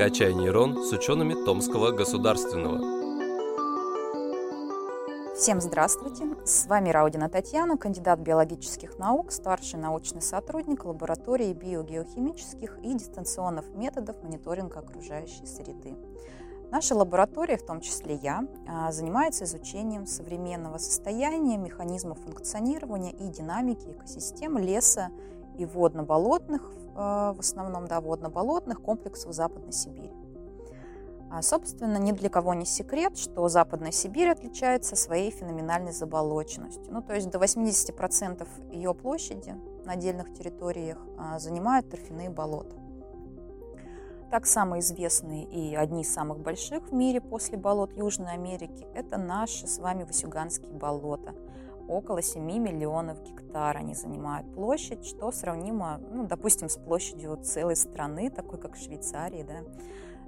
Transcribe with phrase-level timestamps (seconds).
[0.00, 2.78] «Качай нейрон» с учеными Томского государственного.
[5.36, 6.24] Всем здравствуйте!
[6.46, 14.22] С вами Раудина Татьяна, кандидат биологических наук, старший научный сотрудник лаборатории биогеохимических и дистанционных методов
[14.22, 15.94] мониторинга окружающей среды.
[16.70, 23.90] Наша лаборатория, в том числе я, а, занимается изучением современного состояния, механизмов функционирования и динамики
[23.90, 25.10] экосистем леса
[25.58, 30.12] и водно-болотных, в основном да, водно-болотных комплексов Западной Сибири.
[31.30, 36.92] А, собственно, ни для кого не секрет, что Западная Сибирь отличается своей феноменальной заболоченностью.
[36.92, 42.74] Ну, то есть до 80% ее площади на отдельных территориях а, занимают торфяные болота.
[44.32, 49.16] Так, самые известные и одни из самых больших в мире после болот Южной Америки– это
[49.16, 51.34] наши с вами Васюганские болота.
[51.90, 58.30] Около 7 миллионов гектар они занимают площадь, что сравнимо, ну, допустим, с площадью целой страны,
[58.30, 59.64] такой как Швейцарии, да,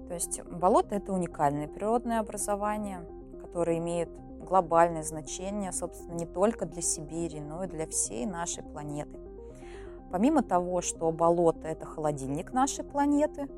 [0.08, 3.06] то есть болото– это уникальное природное образование,
[3.40, 4.10] которое имеет
[4.40, 9.20] глобальное значение, собственно, не только для Сибири, но и для всей нашей планеты.
[10.10, 13.48] Помимо того, что болото– это холодильник нашей планеты,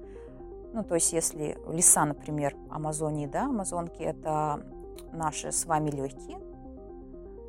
[0.75, 4.61] ну, то есть если леса, например, Амазонии, да, Амазонки– это
[5.11, 6.39] наши с вами легкие,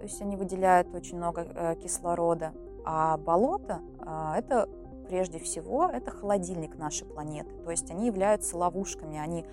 [0.06, 2.54] то есть они выделяют очень много э, кислорода,
[2.86, 4.70] а болото э,– это
[5.10, 7.56] прежде всего, это холодильник нашей планеты.
[7.64, 9.48] То есть они являются ловушками, они,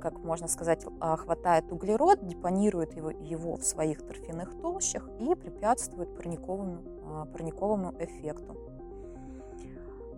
[0.00, 6.16] как можно сказать, а, хватают углерод, депонируют его, его в своих торфяных толщах и препятствуют
[6.16, 8.56] парниковому, а, парниковому эффекту.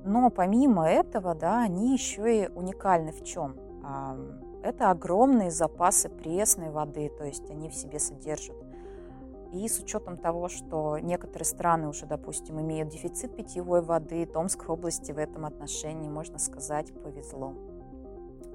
[0.05, 3.57] Но помимо этого, да, они еще и уникальны в чем?
[4.63, 8.64] Это огромные запасы пресной воды, то есть они в себе содержат
[9.55, 15.13] и с учетом того, что некоторые страны уже, допустим, имеют дефицит питьевой воды, Томской области
[15.13, 17.55] в этом отношении, можно сказать, повезло.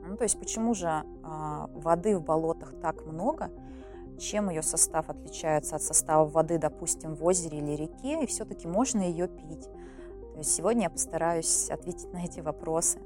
[0.05, 1.03] Ну, то есть почему же э,
[1.73, 3.49] воды в болотах так много,
[4.19, 9.01] чем ее состав отличается от состава воды, допустим, в озере или реке, и все-таки можно
[9.01, 9.69] ее пить.
[10.33, 12.99] То есть сегодня я постараюсь ответить на эти вопросы.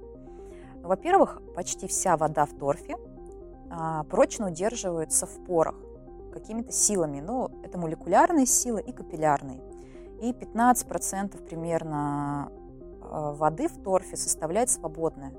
[0.81, 5.75] Во-первых, почти вся вода в торфе э, прочно удерживается в порах
[6.33, 7.21] какими-то силами.
[7.21, 9.61] Но это молекулярные силы и капиллярные.
[10.21, 12.51] И 15% примерно
[13.01, 15.33] э, воды в торфе составляет свободная.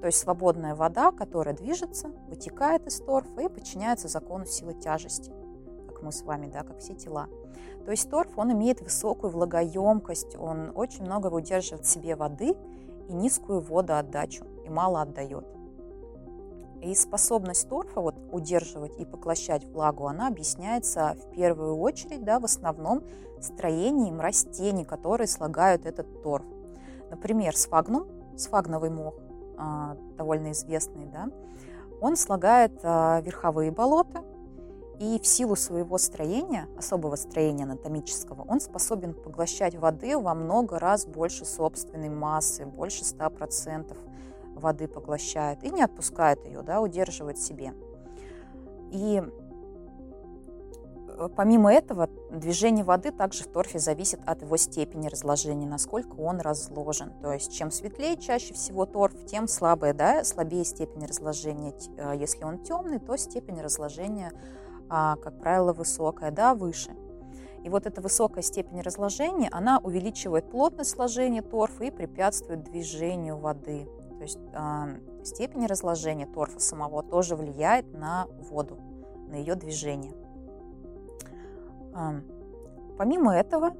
[0.00, 5.32] То есть свободная вода, которая движется, вытекает из торфа и подчиняется закону силы тяжести,
[5.88, 7.26] как мы с вами, да, как все тела.
[7.84, 12.54] То есть торф, он имеет высокую влагоемкость, он очень много удерживает в себе воды
[13.08, 15.57] и низкую водоотдачу, и мало отдает.
[16.82, 22.44] И способность торфа вот, удерживать и поглощать влагу, она объясняется в первую очередь, да, в
[22.44, 23.02] основном
[23.40, 26.46] строением растений, которые слагают этот торф.
[27.10, 28.06] Например, сфагнум,
[28.36, 29.14] сфагновый мох,
[29.56, 31.28] а, довольно известный, да,
[32.00, 34.22] он слагает а, верховые болота,
[34.98, 41.06] и в силу своего строения, особого строения анатомического, он способен поглощать воды во много раз
[41.06, 43.96] больше собственной массы, больше 100%
[44.58, 47.74] воды поглощает и не отпускает ее, да, удерживает себе.
[48.90, 49.22] И
[51.08, 56.40] э, помимо этого, движение воды также в торфе зависит от его степени разложения, насколько он
[56.40, 57.12] разложен.
[57.20, 61.74] То есть чем светлее чаще всего торф, тем слабая, да, слабее степень разложения.
[61.96, 64.32] Э, если он темный, то степень разложения,
[64.88, 66.96] а, как правило, высокая, да, выше.
[67.64, 73.88] И вот эта высокая степень разложения, она увеличивает плотность сложения торфа и препятствует движению воды.
[74.28, 78.76] Есть э, степень разложения торфа самого тоже влияет на воду,
[79.26, 80.12] на ее движение.
[81.94, 82.20] Э,
[82.98, 83.70] помимо этого,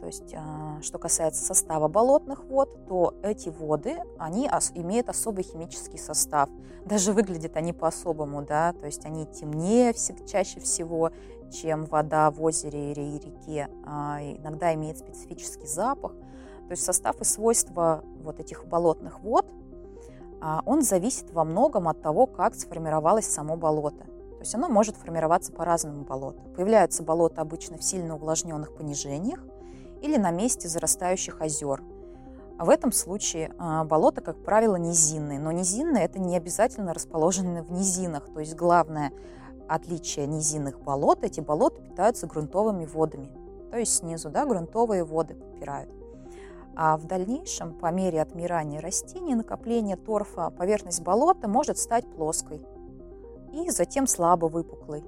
[0.00, 5.44] то есть, э, что касается состава болотных вод, то эти воды, они ос- имеют особый
[5.44, 6.48] химический состав.
[6.84, 9.94] Даже выглядят они по-особому, да, то есть они темнее
[10.26, 11.12] чаще всего,
[11.52, 13.68] чем вода в озере или реке.
[13.86, 16.10] Э, иногда имеет специфический запах.
[16.66, 19.46] То есть состав и свойства вот этих болотных вод
[20.66, 24.04] он зависит во многом от того, как сформировалось само болото.
[24.04, 26.42] То есть оно может формироваться по-разному болото.
[26.56, 29.40] Появляются болота обычно в сильно увлажненных понижениях
[30.00, 31.80] или на месте зарастающих озер.
[32.58, 35.38] В этом случае а, болото, как правило, низинные.
[35.38, 38.32] Но низинные– это не обязательно расположенные в низинах.
[38.32, 39.12] То есть главное
[39.68, 43.30] отличие низинных болот– эти болота питаются грунтовыми водами.
[43.70, 46.01] То есть снизу да, грунтовые воды подпирают.
[46.74, 52.64] А в дальнейшем, по мере отмирания растений, накопление торфа, поверхность болота может стать плоской
[53.52, 55.04] и затем слабо выпуклой.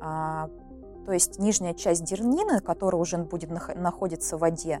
[0.00, 0.48] А,
[1.04, 4.80] то есть нижняя часть дернины, которая уже будет находиться в воде,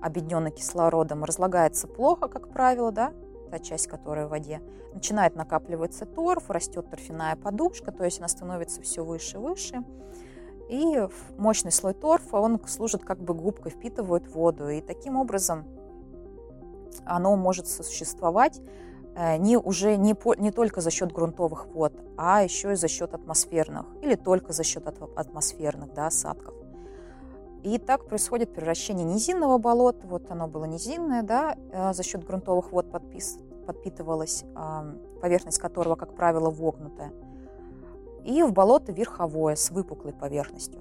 [0.00, 3.12] объединенной кислородом, разлагается плохо, как правило, да,
[3.50, 4.60] та часть, которая в воде,
[4.92, 9.84] начинает накапливаться торф, растет торфяная подушка, то есть она становится все выше и выше.
[10.68, 11.08] И
[11.38, 14.68] мощный слой торфа, он служит как бы губкой, впитывает воду.
[14.68, 15.64] И таким образом
[17.04, 18.60] оно может существовать
[19.14, 22.88] э, не уже не, по, не только за счет грунтовых вод, а еще и за
[22.88, 26.54] счет атмосферных или только за счет атмосферных да, осадков.
[27.62, 32.72] И так происходит превращение низинного болота, вот оно было низинное, да, э, за счет грунтовых
[32.72, 34.44] вод подпис, подпитывалась,
[35.20, 37.12] поверхность которого, как правило, вогнутая,
[38.26, 40.80] и в болото верховое с выпуклой поверхностью.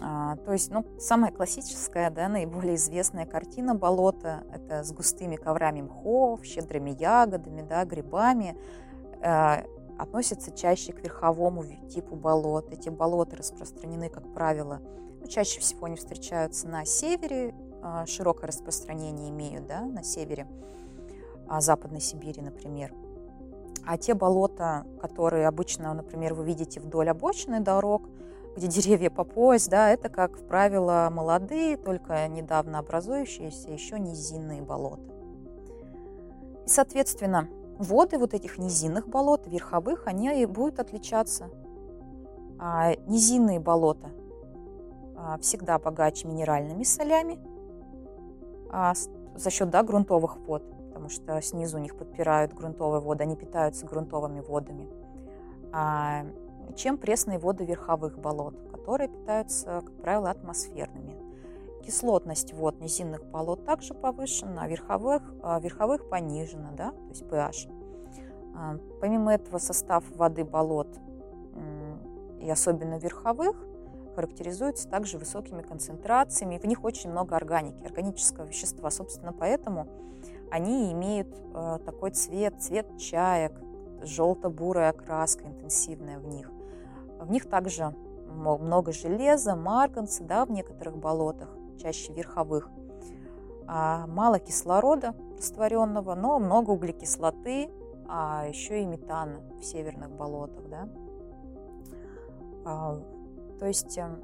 [0.00, 5.82] А, то есть, ну, самая классическая, да, наиболее известная картина болота– это с густыми коврами
[5.82, 8.56] мхов, щедрыми ягодами, да, грибами,
[9.20, 9.64] э,
[9.98, 12.72] относится чаще к верховому типу болот.
[12.72, 14.80] Эти болота распространены, как правило,
[15.20, 20.46] ну, чаще всего они встречаются на севере, а, широкое распространение имеют да, на севере
[21.48, 22.92] а, Западной Сибири, например.
[23.84, 28.08] А те болота, которые обычно, например, вы видите вдоль обочины дорог,
[28.56, 35.12] где деревья по пояс, да, это, как правило, молодые, только недавно образующиеся еще низинные болота.
[36.64, 37.48] И, соответственно,
[37.78, 41.50] воды вот этих низинных болот, верховых, они будут отличаться.
[42.58, 44.10] А низинные болота
[45.16, 47.40] а, всегда богаче минеральными солями
[48.70, 48.94] а,
[49.34, 50.62] за счет да, грунтовых вод,
[50.92, 54.90] потому что снизу у них подпирают грунтовые воды, они питаются грунтовыми водами,
[55.72, 56.26] а,
[56.76, 61.16] чем пресные воды верховых болот, которые питаются, как правило, атмосферными.
[61.82, 67.70] Кислотность вод низинных болот также повышена, а верховых, а верховых понижена, да, то есть pH.
[68.54, 70.88] А, помимо этого состав воды болот
[72.38, 73.56] и особенно верховых
[74.14, 76.58] характеризуется также высокими концентрациями.
[76.58, 78.90] В них очень много органики, органического вещества.
[78.90, 79.88] Собственно, поэтому
[80.52, 83.58] они имеют э, такой цвет, цвет чаек,
[84.02, 86.50] желто-бурая окраска интенсивная в них.
[87.18, 87.94] В них также
[88.26, 91.48] много железа, марганца да, в некоторых болотах,
[91.80, 92.68] чаще верховых.
[93.66, 97.70] А мало кислорода растворенного, но много углекислоты,
[98.06, 100.68] а еще и метана в северных болотах.
[100.68, 100.88] Да.
[102.66, 103.00] А,
[103.58, 104.22] то есть, эм,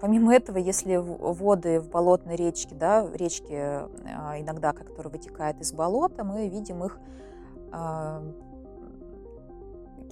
[0.00, 6.24] помимо этого, если воды в болотной речке, да, речки а, иногда, которые вытекают из болота,
[6.24, 6.98] мы видим их,
[7.72, 8.22] а,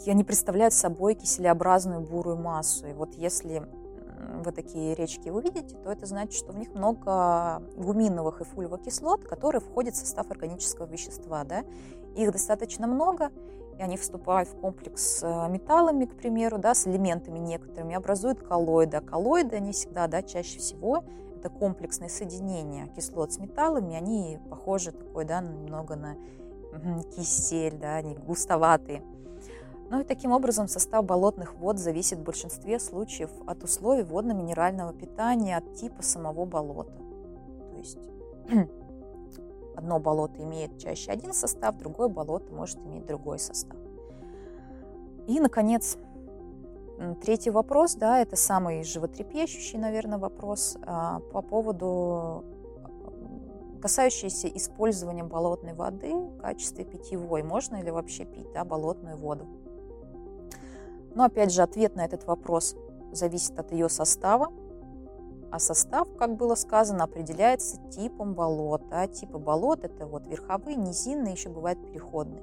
[0.06, 2.87] они представляют собой киселеобразную бурую массу.
[2.87, 3.67] И вот если
[4.44, 9.61] вы такие речки увидите, то это значит, что в них много гуминовых и фульвокислот, которые
[9.61, 11.44] входят в состав органического вещества.
[11.44, 11.65] Да?
[12.15, 13.31] Их достаточно много,
[13.78, 18.40] и они вступают в комплекс с э, металлами, к примеру, да, с элементами некоторыми, образуют
[18.40, 18.96] коллоиды.
[18.96, 21.05] А коллоиды, они всегда, да, чаще всего
[21.37, 26.17] это комплексные соединения кислот с металлами, они похожи такой, да, немного на
[27.14, 29.02] кисель, да, они густоватые.
[29.88, 35.56] Ну и таким образом состав болотных вод зависит в большинстве случаев от условий водно-минерального питания,
[35.56, 36.93] от типа самого болота.
[37.70, 37.99] То есть
[39.76, 43.78] одно болото имеет чаще один состав, другое болото может иметь другой состав.
[45.26, 45.99] И, наконец,
[47.23, 52.44] третий вопрос, да, это самый животрепещущий, наверное, вопрос а, по поводу
[53.82, 57.42] касающийся использования болотной воды в качестве питьевой.
[57.42, 59.47] Можно ли вообще пить да, болотную воду?
[61.14, 62.76] Но опять же, ответ на этот вопрос
[63.12, 64.52] зависит от ее состава,
[65.50, 69.03] а состав, как было сказано, определяется типом болота.
[69.03, 72.43] А типы болот– это вот верховые, низинные, еще бывают переходные.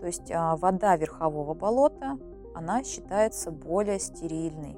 [0.00, 2.18] То есть а, вода верхового болота,
[2.54, 4.76] она считается более стерильной,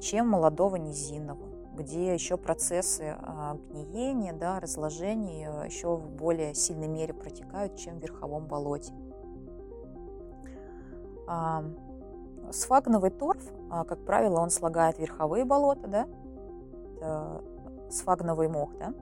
[0.00, 7.14] чем молодого низинного, где еще процессы а, гниения, да, разложения еще в более сильной мере
[7.14, 8.92] протекают, чем в верховом болоте.
[11.28, 11.64] А,
[12.50, 16.06] сфагновый торф, как правило, он слагает верховые болота, да,
[17.90, 18.92] сфагновый мох, да,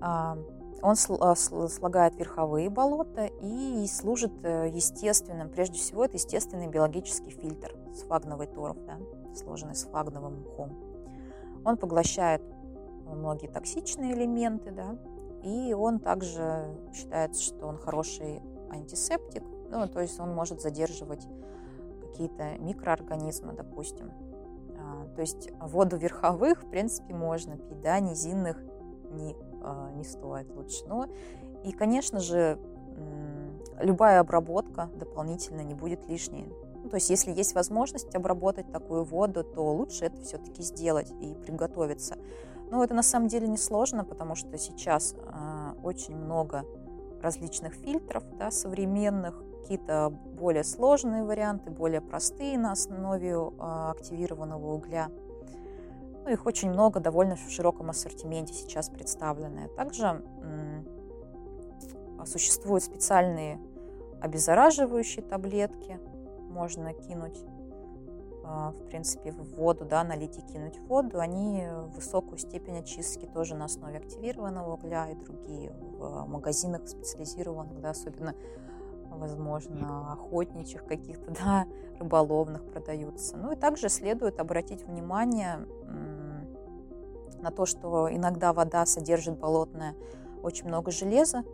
[0.00, 0.36] а,
[0.82, 7.74] он а, слагает верховые болота и служит э, естественным, прежде всего, это естественный биологический фильтр,
[7.94, 8.98] сфагновый торф, да,
[9.34, 10.76] сложенный сфагновым мхом.
[11.64, 12.42] Он поглощает
[13.06, 14.98] многие токсичные элементы, да,
[15.42, 21.26] и он также считается, что он хороший антисептик, ну, то есть он может задерживать
[22.02, 24.12] какие-то микроорганизмы, допустим,
[25.14, 28.62] то есть воду верховых, в принципе, можно пить, да, низинных
[29.10, 30.84] не, а, не стоит лучше.
[30.86, 31.06] Но
[31.64, 32.58] и, конечно же,
[33.80, 36.52] любая обработка дополнительно не будет лишней.
[36.82, 41.34] Ну, то есть, если есть возможность обработать такую воду, то лучше это все-таки сделать и
[41.34, 42.16] приготовиться.
[42.70, 46.64] Но это на самом деле не сложно, потому что сейчас э, очень много
[47.22, 55.08] различных фильтров да, современных, какие-то более сложные варианты, более простые на основе а, активированного угля.
[56.22, 59.68] Ну, их очень много, довольно в широком ассортименте сейчас представлены.
[59.76, 60.22] Также
[62.26, 63.58] существуют специальные
[64.20, 65.98] обеззараживающие таблетки,
[66.48, 67.44] можно кинуть
[68.46, 73.24] а, в принципе, в воду, да, налить и кинуть в воду, они высокую степень очистки
[73.24, 78.34] тоже на основе активированного угля и другие в магазинах специализированных, да, особенно,
[79.16, 81.66] возможно, охотничьих каких-то, да,
[81.98, 83.36] рыболовных продаются.
[83.36, 85.66] Ну и также следует обратить внимание
[87.40, 89.94] на то, что иногда вода содержит болотное
[90.42, 91.44] очень много железа,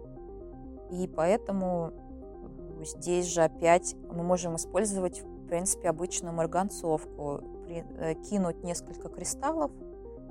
[0.90, 1.92] и поэтому
[2.82, 9.72] здесь же опять мы можем использовать принципе, обычную марганцовку, э, кинуть несколько кристаллов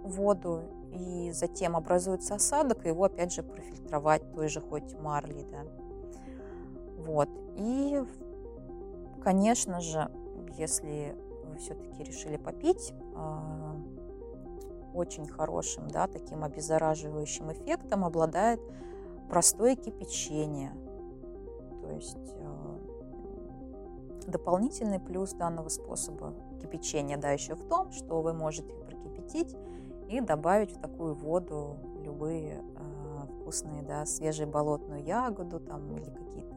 [0.02, 0.62] в воду,
[0.94, 5.66] и затем образуется осадок, и его опять же профильтровать той же хоть марли, да.
[7.00, 7.30] Вот.
[7.56, 8.04] И,
[9.24, 10.10] конечно же,
[10.58, 11.16] если
[11.46, 13.76] вы все-таки решили попить, а,
[14.94, 18.60] очень хорошим, да, таким обеззараживающим эффектом обладает
[19.28, 20.74] простое кипячение.
[21.82, 22.36] То есть
[24.30, 29.56] Дополнительный плюс данного способа кипячения да, еще в том, что вы можете прокипятить
[30.08, 36.49] и добавить в такую воду любые э, вкусные, да, свежие болотную ягоду там, или какие-то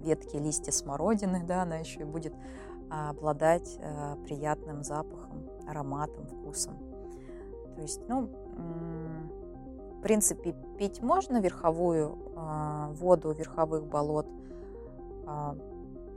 [0.00, 2.34] ветки, листья смородины, да, она еще и будет
[2.90, 6.76] обладать э, приятным запахом, ароматом, вкусом.
[7.76, 8.28] То есть, ну,
[9.96, 14.26] в принципе, пить можно верховую э, воду верховых болот,
[15.26, 15.54] э,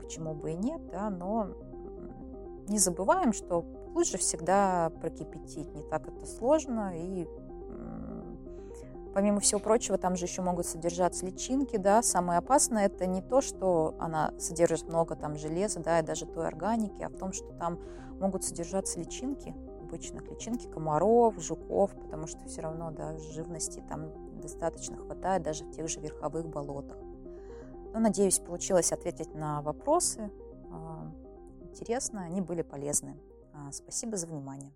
[0.00, 1.50] почему бы и нет, да, но
[2.66, 3.64] не забываем, что
[3.94, 7.28] лучше всегда прокипятить, не так это сложно, и
[9.14, 13.40] помимо всего прочего, там же еще могут содержаться личинки, да, самое опасное это не то,
[13.40, 17.46] что она содержит много там железа, да, и даже той органики, а в том, что
[17.54, 17.78] там
[18.20, 24.96] могут содержаться личинки, обычных личинки, комаров, жуков, потому что все равно, да, живности там достаточно
[24.96, 26.98] хватает даже в тех же верховых болотах.
[27.94, 30.30] Ну, надеюсь, получилось ответить на вопросы.
[30.72, 31.12] А,
[31.60, 33.16] интересно, они были полезны.
[33.52, 34.72] А, спасибо за внимание.